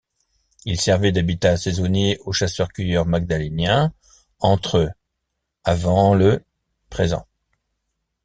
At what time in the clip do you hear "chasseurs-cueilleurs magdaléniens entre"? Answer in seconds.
2.33-4.91